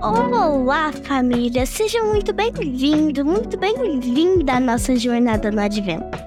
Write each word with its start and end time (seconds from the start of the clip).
Olá, 0.00 0.92
família! 0.92 1.66
Seja 1.66 2.02
muito 2.02 2.32
bem-vindo, 2.32 3.24
muito 3.24 3.58
bem-vinda 3.58 4.54
à 4.54 4.60
nossa 4.60 4.94
jornada 4.96 5.50
no 5.50 5.60
Advento. 5.60 6.18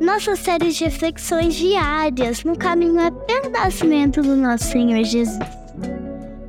Nossa 0.00 0.36
série 0.36 0.70
de 0.70 0.84
reflexões 0.84 1.54
diárias 1.54 2.44
no 2.44 2.56
caminho 2.56 3.00
até 3.00 3.40
o 3.40 3.50
nascimento 3.50 4.22
do 4.22 4.36
nosso 4.36 4.64
Senhor 4.64 5.04
Jesus. 5.04 5.38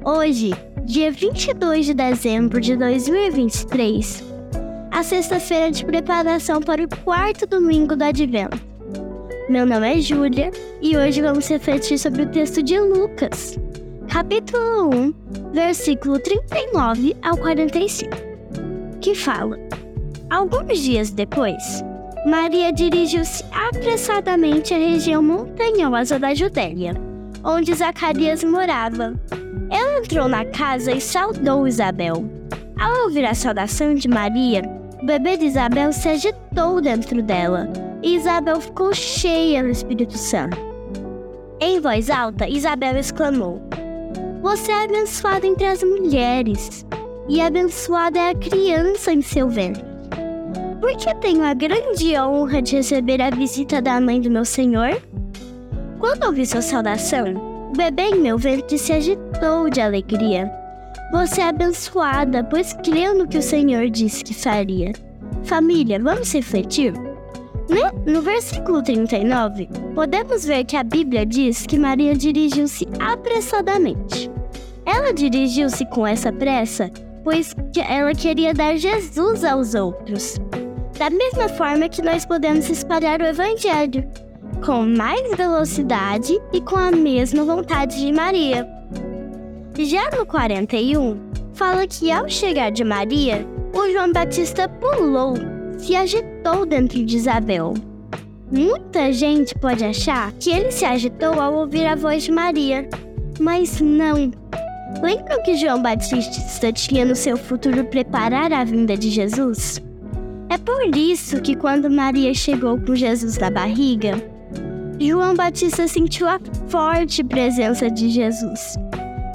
Hoje, 0.04 0.52
dia 0.86 1.12
22 1.12 1.86
de 1.86 1.94
dezembro 1.94 2.60
de 2.60 2.76
2023, 2.76 4.22
a 4.92 5.02
sexta-feira 5.02 5.72
de 5.72 5.86
preparação 5.86 6.62
para 6.62 6.84
o 6.84 6.90
quarto 7.04 7.48
domingo 7.48 7.96
do 7.96 8.04
Advento. 8.04 8.58
Meu 9.50 9.66
nome 9.66 9.96
é 9.96 10.02
Júlia 10.02 10.52
e 10.82 10.98
hoje 10.98 11.22
vamos 11.22 11.48
refletir 11.48 11.98
sobre 11.98 12.24
o 12.24 12.30
texto 12.30 12.62
de 12.62 12.78
Lucas, 12.80 13.58
capítulo 14.10 14.94
1, 14.94 15.14
versículo 15.54 16.20
39 16.20 17.16
ao 17.22 17.38
45, 17.38 18.12
que 19.00 19.16
fala: 19.16 19.58
Alguns 20.30 20.80
dias 20.80 21.12
depois, 21.12 21.64
Maria 22.26 22.74
dirigiu-se 22.74 23.42
apressadamente 23.54 24.74
à 24.74 24.78
região 24.78 25.24
montanhosa 25.24 26.20
da 26.20 26.34
Judéia, 26.34 26.94
onde 27.42 27.74
Zacarias 27.74 28.44
morava. 28.44 29.14
Ela 29.70 30.00
entrou 30.00 30.28
na 30.28 30.46
casa 30.46 30.92
e 30.92 31.02
saudou 31.02 31.68
Isabel. 31.68 32.24
Ao 32.80 33.04
ouvir 33.04 33.26
a 33.26 33.34
saudação 33.34 33.94
de 33.96 34.08
Maria, 34.08 34.62
o 35.02 35.06
bebê 35.06 35.38
de 35.38 35.46
Isabel 35.46 35.92
se 35.94 36.10
agitou 36.10 36.82
dentro 36.82 37.22
dela, 37.22 37.70
e 38.02 38.16
Isabel 38.16 38.60
ficou 38.60 38.94
cheia 38.94 39.64
do 39.64 39.70
Espírito 39.70 40.18
Santo. 40.18 40.58
Em 41.60 41.80
voz 41.80 42.10
alta, 42.10 42.48
Isabel 42.48 42.98
exclamou: 42.98 43.62
você 44.44 44.74
é 44.74 44.84
abençoada 44.84 45.48
entre 45.48 45.66
as 45.66 45.82
mulheres, 45.82 46.86
e 47.30 47.40
abençoada 47.40 48.20
é 48.20 48.32
a 48.32 48.36
criança 48.36 49.14
em 49.14 49.22
seu 49.22 49.48
ventre. 49.48 49.82
Porque 50.82 51.16
tenho 51.22 51.46
a 51.46 51.54
grande 51.54 52.20
honra 52.20 52.62
de 52.62 52.76
receber 52.76 53.22
a 53.22 53.30
visita 53.30 53.82
da 53.82 54.02
mãe 54.02 54.20
do 54.20 54.30
meu 54.30 54.44
Senhor? 54.44 55.02
Quando 55.98 56.26
ouvi 56.26 56.46
sua 56.46 56.62
saudação, 56.62 57.53
bebê 57.74 58.04
em 58.04 58.20
meu 58.20 58.38
ventre 58.38 58.78
se 58.78 58.94
agitou 58.94 59.70
de 59.70 59.82
alegria. 59.82 60.52
Você 61.12 61.42
é 61.42 61.50
abençoada, 61.50 62.44
pois 62.44 62.74
creu 62.74 63.18
no 63.18 63.28
que 63.28 63.38
o 63.38 63.42
Senhor 63.42 63.90
disse 63.90 64.24
que 64.24 64.34
faria. 64.34 64.94
Família, 65.44 66.00
vamos 66.00 66.32
refletir? 66.34 66.94
No 68.06 68.22
versículo 68.22 68.82
39, 68.84 69.70
podemos 69.96 70.46
ver 70.46 70.66
que 70.66 70.76
a 70.76 70.84
Bíblia 70.84 71.26
diz 71.26 71.66
que 71.66 71.80
Maria 71.80 72.16
dirigiu-se 72.16 72.88
apressadamente. 73.00 74.30
Ela 74.86 75.14
dirigiu-se 75.14 75.86
com 75.86 76.06
essa 76.06 76.32
pressa, 76.32 76.92
pois 77.24 77.56
ela 77.90 78.14
queria 78.14 78.54
dar 78.54 78.78
Jesus 78.78 79.44
aos 79.44 79.74
outros. 79.76 80.38
Da 80.98 81.10
mesma 81.10 81.50
forma 81.50 81.90
que 81.90 82.02
nós 82.02 82.26
podemos 82.26 82.70
espalhar 82.70 83.22
o 83.22 83.26
Evangelho, 83.26 84.04
com 84.66 84.86
mais 84.86 85.36
velocidade 85.36 86.40
e 86.54 86.62
com 86.62 86.78
a 86.78 86.90
mesma 86.90 87.44
vontade 87.44 88.00
de 88.00 88.14
Maria. 88.14 88.66
Já 89.78 90.10
no 90.12 90.26
41, 90.26 91.20
fala 91.54 91.86
que 91.86 92.10
ao 92.10 92.30
chegar 92.30 92.72
de 92.72 92.84
Maria, 92.84 93.46
o 93.74 93.92
João 93.92 94.14
Batista 94.14 94.70
pulou, 94.70 95.34
se 95.78 95.96
agitou 95.98 96.66
dentro 96.66 97.04
de 97.04 97.18
Isabel. 97.18 97.74
Muita 98.50 99.12
gente 99.12 99.54
pode 99.56 99.84
achar 99.84 100.32
que 100.34 100.52
ele 100.52 100.72
se 100.72 100.86
agitou 100.86 101.42
ao 101.42 101.56
ouvir 101.56 101.86
a 101.86 101.96
voz 101.96 102.24
de 102.24 102.32
Maria, 102.32 102.88
mas 103.40 103.82
não. 103.82 104.32
Lembram 105.02 105.44
que 105.44 105.58
João 105.58 105.82
Batista 105.82 106.72
tinha 106.72 107.04
no 107.04 107.16
seu 107.16 107.36
futuro 107.36 107.84
preparar 107.86 108.54
a 108.54 108.64
vinda 108.64 108.96
de 108.96 109.10
Jesus? 109.10 109.82
É 110.50 110.58
por 110.58 110.96
isso 110.96 111.42
que 111.42 111.56
quando 111.56 111.90
Maria 111.90 112.34
chegou 112.34 112.80
com 112.80 112.96
Jesus 112.96 113.38
na 113.40 113.50
barriga, 113.50 114.33
João 115.06 115.36
Batista 115.36 115.86
sentiu 115.86 116.30
a 116.30 116.40
forte 116.70 117.26
presença 117.26 117.92
de 117.92 118.10
Jesus, 118.10 118.78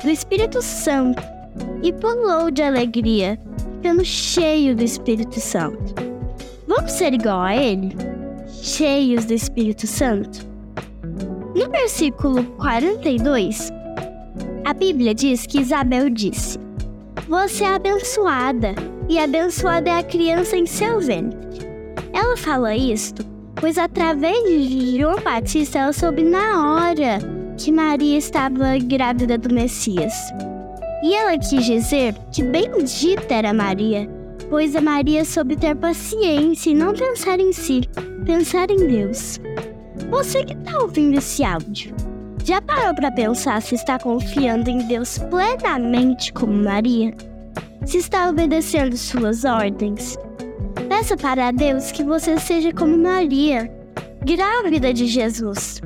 do 0.03 0.09
Espírito 0.09 0.63
Santo, 0.63 1.23
e 1.83 1.93
pulou 1.93 2.51
de 2.51 2.63
alegria, 2.63 3.39
ficando 3.75 4.03
cheio 4.03 4.75
do 4.75 4.83
Espírito 4.83 5.39
Santo. 5.39 5.95
Vamos 6.67 6.93
ser 6.93 7.13
igual 7.13 7.43
a 7.43 7.55
ele? 7.55 7.95
Cheios 8.51 9.27
do 9.27 9.35
Espírito 9.35 9.87
Santo? 9.87 10.39
No 11.55 11.71
versículo 11.71 12.43
42, 12.57 13.71
a 14.65 14.73
Bíblia 14.73 15.15
diz 15.15 15.45
que 15.45 15.61
Isabel 15.61 16.09
disse: 16.09 16.59
Você 17.29 17.65
é 17.65 17.75
abençoada, 17.75 18.75
e 19.07 19.19
abençoada 19.19 19.91
é 19.91 19.99
a 19.99 20.03
criança 20.03 20.57
em 20.57 20.65
seu 20.65 20.99
ventre. 20.99 21.39
Ela 22.15 22.39
fala 22.39 22.75
isto, 22.75 23.23
pois 23.61 23.79
através 23.79 24.43
de 24.45 24.99
João 24.99 25.21
Batista 25.21 25.79
ela 25.79 25.93
soube 25.93 26.23
na 26.23 26.75
hora 26.75 27.19
que 27.57 27.73
Maria 27.73 28.17
estava 28.19 28.79
grávida 28.79 29.37
do 29.37 29.53
Messias. 29.53 30.15
E 31.03 31.15
ela 31.15 31.39
quis 31.39 31.65
dizer 31.65 32.15
que 32.33 32.43
bendita 32.43 33.35
era 33.35 33.53
Maria, 33.53 34.09
pois 34.49 34.75
a 34.75 34.81
Maria 34.81 35.25
soube 35.25 35.57
ter 35.57 35.75
paciência 35.77 36.71
e 36.71 36.75
não 36.75 36.93
pensar 36.93 37.39
em 37.41 37.53
si, 37.53 37.83
pensar 38.25 38.71
em 38.71 38.87
Deus. 38.87 39.41
Você 40.11 40.45
que 40.45 40.55
está 40.55 40.79
ouvindo 40.79 41.19
esse 41.19 41.45
áudio, 41.45 41.95
já 42.45 42.63
parou 42.63 42.95
para 42.95 43.11
pensar 43.11 43.61
se 43.61 43.75
está 43.75 43.99
confiando 43.99 44.71
em 44.71 44.79
Deus 44.87 45.19
plenamente 45.19 46.33
como 46.33 46.53
Maria? 46.53 47.15
Se 47.85 47.99
está 47.99 48.29
obedecendo 48.29 48.97
suas 48.97 49.45
ordens? 49.45 50.19
Peça 50.99 51.17
para 51.17 51.53
Deus 51.53 51.93
que 51.93 52.03
você 52.03 52.37
seja 52.41 52.73
como 52.73 52.99
Maria, 52.99 53.71
grávida 54.25 54.93
de 54.93 55.07
Jesus. 55.07 55.81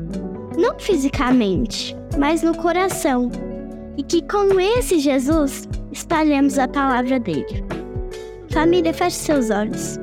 Não 0.56 0.81
fisicamente, 0.81 1.95
mas 2.19 2.43
no 2.43 2.56
coração. 2.56 3.31
E 3.99 4.03
que 4.03 4.22
com 4.22 4.59
esse 4.59 4.99
Jesus 4.99 5.69
espalhemos 5.93 6.59
a 6.59 6.67
palavra 6.67 7.21
dele. 7.21 7.62
Família, 8.49 8.95
feche 8.95 9.17
seus 9.17 9.51
olhos. 9.51 9.99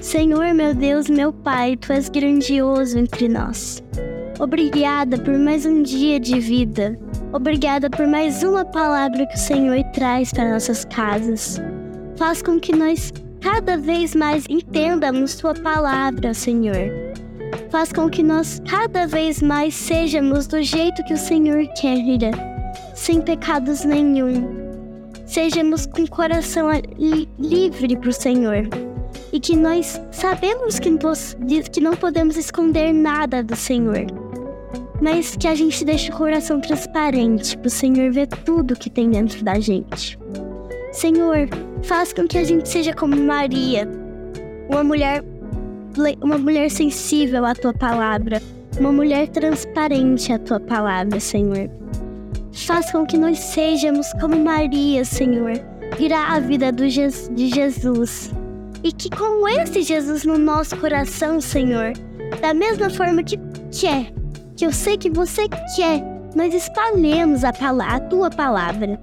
Senhor, 0.00 0.54
meu 0.54 0.72
Deus, 0.72 1.08
meu 1.08 1.32
Pai, 1.32 1.76
tu 1.76 1.92
és 1.92 2.08
grandioso 2.08 2.96
entre 2.96 3.28
nós. 3.28 3.82
Obrigada 4.38 5.18
por 5.18 5.36
mais 5.36 5.66
um 5.66 5.82
dia 5.82 6.20
de 6.20 6.38
vida. 6.38 6.96
Obrigada 7.32 7.90
por 7.90 8.06
mais 8.06 8.44
uma 8.44 8.64
palavra 8.64 9.26
que 9.26 9.34
o 9.34 9.40
Senhor 9.40 9.82
traz 9.92 10.32
para 10.32 10.52
nossas 10.52 10.84
casas. 10.84 11.60
Faz 12.16 12.40
com 12.42 12.60
que 12.60 12.76
nós 12.76 13.12
cada 13.44 13.76
vez 13.76 14.14
mais 14.14 14.46
entendamos 14.48 15.34
Tua 15.34 15.52
palavra, 15.52 16.32
Senhor. 16.32 16.90
Faz 17.68 17.92
com 17.92 18.08
que 18.08 18.22
nós 18.22 18.58
cada 18.66 19.06
vez 19.06 19.42
mais 19.42 19.74
sejamos 19.74 20.46
do 20.46 20.62
jeito 20.62 21.04
que 21.04 21.12
o 21.12 21.18
Senhor 21.18 21.66
quer, 21.78 22.00
sem 22.94 23.20
pecados 23.20 23.84
nenhum. 23.84 24.48
Sejamos 25.26 25.84
com 25.84 26.04
o 26.04 26.08
coração 26.08 26.68
livre 27.38 27.94
para 27.98 28.08
o 28.08 28.12
Senhor 28.14 28.66
e 29.30 29.38
que 29.38 29.54
nós 29.54 30.00
sabemos 30.10 30.78
que, 30.78 30.90
que 31.70 31.80
não 31.82 31.94
podemos 31.94 32.38
esconder 32.38 32.94
nada 32.94 33.42
do 33.42 33.54
Senhor 33.54 34.06
mas 35.02 35.36
que 35.36 35.46
a 35.46 35.54
gente 35.54 35.84
deixe 35.84 36.10
o 36.10 36.16
coração 36.16 36.60
transparente 36.60 37.58
para 37.58 37.66
o 37.66 37.70
Senhor 37.70 38.10
ver 38.10 38.26
tudo 38.26 38.76
que 38.76 38.88
tem 38.88 39.10
dentro 39.10 39.44
da 39.44 39.58
gente. 39.58 40.16
Senhor, 40.92 41.48
faz 41.84 42.12
com 42.12 42.26
que 42.26 42.38
a 42.38 42.44
gente 42.44 42.68
seja 42.68 42.94
como 42.94 43.14
Maria, 43.14 43.86
uma 44.70 44.82
mulher, 44.82 45.22
uma 46.22 46.38
mulher 46.38 46.70
sensível 46.70 47.44
à 47.44 47.54
tua 47.54 47.74
palavra, 47.74 48.40
uma 48.78 48.90
mulher 48.90 49.28
transparente 49.28 50.32
à 50.32 50.38
tua 50.38 50.58
palavra, 50.58 51.20
Senhor. 51.20 51.70
Faz 52.52 52.90
com 52.90 53.04
que 53.04 53.18
nós 53.18 53.38
sejamos 53.38 54.10
como 54.20 54.36
Maria, 54.36 55.04
Senhor, 55.04 55.52
grávida 55.98 56.72
do 56.72 56.88
Je 56.88 57.08
de 57.32 57.48
Jesus. 57.48 58.32
E 58.82 58.90
que 58.90 59.10
com 59.10 59.46
esse 59.48 59.82
Jesus 59.82 60.24
no 60.24 60.38
nosso 60.38 60.76
coração, 60.76 61.40
Senhor, 61.40 61.92
da 62.40 62.54
mesma 62.54 62.88
forma 62.88 63.22
que 63.22 63.38
quer, 63.70 64.12
que 64.56 64.64
eu 64.64 64.72
sei 64.72 64.96
que 64.96 65.10
você 65.10 65.48
quer, 65.76 66.02
nós 66.34 66.54
espalhemos 66.54 67.44
a, 67.44 67.50
a 67.50 68.00
tua 68.00 68.30
palavra. 68.30 68.98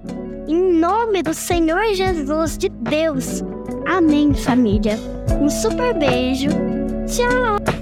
Em 0.51 0.73
nome 0.73 1.23
do 1.23 1.33
Senhor 1.33 1.93
Jesus 1.93 2.57
de 2.57 2.67
Deus. 2.67 3.41
Amém, 3.85 4.33
família. 4.33 4.99
Um 5.41 5.49
super 5.49 5.97
beijo. 5.97 6.49
Tchau. 7.07 7.80